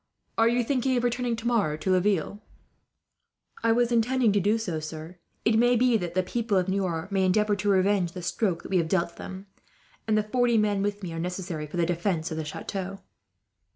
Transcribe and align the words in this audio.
"Are 0.35 0.47
you 0.49 0.63
thinking 0.63 0.97
of 0.97 1.03
returning 1.03 1.35
tomorrow 1.35 1.77
to 1.77 1.91
Laville?" 1.91 2.39
"I 3.63 3.71
was 3.71 3.91
intending 3.91 4.31
to 4.31 4.39
do 4.39 4.57
so, 4.57 4.79
sir. 4.79 5.19
It 5.45 5.59
may 5.59 5.75
be 5.75 5.95
that 5.95 6.15
the 6.15 6.23
people 6.23 6.57
of 6.57 6.67
Niort 6.67 7.11
may 7.11 7.23
endeavour 7.23 7.55
to 7.57 7.69
revenge 7.69 8.13
the 8.13 8.23
stroke 8.23 8.63
that 8.63 8.69
we 8.71 8.77
have 8.77 8.87
dealt 8.89 9.17
them, 9.17 9.45
and 10.07 10.17
the 10.17 10.23
forty 10.23 10.57
men 10.57 10.81
with 10.81 11.03
me 11.03 11.13
are 11.13 11.19
necessary 11.19 11.67
for 11.67 11.77
the 11.77 11.85
defence 11.85 12.31
of 12.31 12.37
the 12.37 12.45
chateau." 12.45 13.01